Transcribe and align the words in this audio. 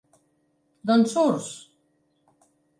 D'on 0.91 1.05
surts? 1.13 1.53